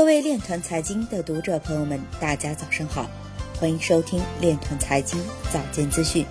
[0.00, 3.06] 各位链团财经的读者朋友们，大家早上好，
[3.60, 5.20] 欢迎收听链团财经
[5.52, 6.24] 早间资讯。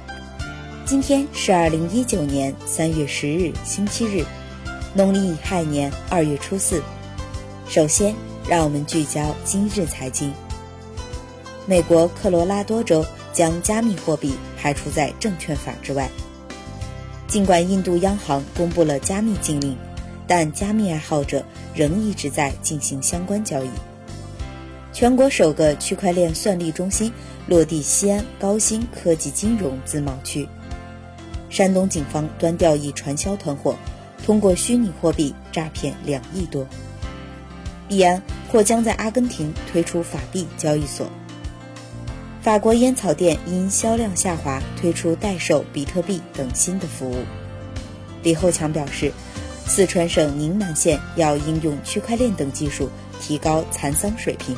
[0.88, 4.26] 今天是二零一九年三月十日，星期日，
[4.96, 6.82] 农历亥年二月初四。
[7.68, 8.16] 首先，
[8.48, 10.34] 让我们聚焦今日财经。
[11.68, 16.10] 美国科罗拉多州将加密货币排除在证券法之外。
[17.28, 19.78] 尽管印度央行公布了加密禁令，
[20.30, 21.44] 但加密爱好者
[21.74, 23.70] 仍一直在进行相关交易。
[24.94, 27.12] 全国首个区块链算力中心
[27.48, 30.48] 落地西安高新科技金融自贸区。
[31.50, 33.76] 山东警方端掉一传销团伙，
[34.24, 36.68] 通过虚拟货币诈骗两亿多。
[37.88, 41.10] 币安或将在阿根廷推出法币交易所。
[42.44, 47.16] 法国烟草店因销量下滑，推出代售比特币等新的服务。
[48.22, 49.12] 李厚强表示，
[49.70, 52.90] 四川省宁南县要应用区块链等技术
[53.22, 54.58] 提高蚕桑水平。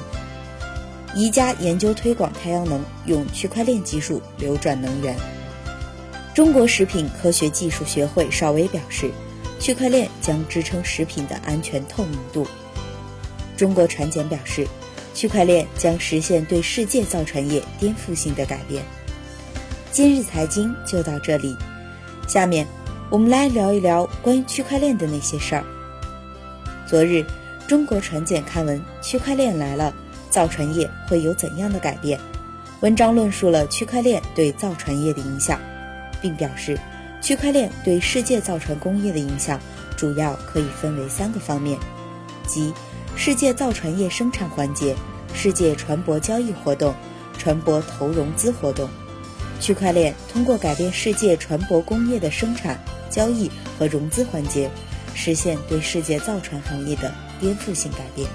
[1.14, 5.16] 宜家研究推广太阳能，用区块链技术流转能源。
[6.34, 9.12] 中国食品科学技术学会邵威表示，
[9.60, 12.48] 区块链将支撑食品的安全透明度。
[13.58, 14.66] 中国船检表示。
[15.14, 18.82] 区块链将实现对世界造船业颠覆性的改变。
[19.92, 21.54] 今日财经就到这里，
[22.30, 22.66] 下面
[23.12, 25.66] 我们来聊一聊关于区块链的那些事儿。
[26.88, 27.26] 昨日，
[27.68, 29.94] 中国船检刊文《区块链来了，
[30.30, 32.18] 造船业会有怎样的改变》，
[32.80, 35.60] 文章论述了区块链对造船业的影响，
[36.22, 36.80] 并表示，
[37.20, 39.60] 区块链对世界造船工业的影响
[39.98, 41.78] 主要可以分为三个方面，
[42.48, 42.74] 即。
[43.18, 44.96] 世界造船业生产环节、
[45.34, 46.96] 世界船舶交易活动、
[47.38, 48.90] 船舶投融资活动，
[49.60, 52.80] 区块链通过改变世界船舶工业的生产、
[53.12, 54.72] 交易和融资环节，
[55.14, 58.28] 实现对世界造船行业的颠覆性改变。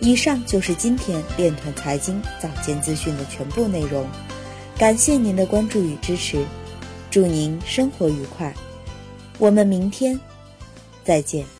[0.00, 4.06] 以上就是今天链团财经早间资讯的全部内容，
[4.76, 6.44] 感谢您的关注与支持，
[7.10, 8.54] 祝您生活愉快，
[9.38, 10.20] 我们明天
[11.02, 11.46] 再见。